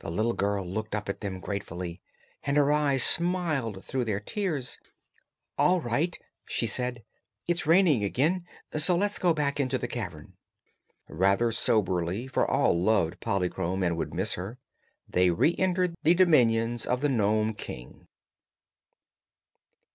[0.00, 2.02] The little girl looked up at them gratefully,
[2.42, 4.78] and her eyes smiled through their tears.
[5.56, 7.02] "All right," she said.
[7.48, 8.44] "It's raining again,
[8.76, 10.34] so let's go back into the cavern."
[11.08, 14.58] Rather soberly, for all loved Polychrome and would miss her,
[15.08, 18.06] they reentered the dominions of the Nome King.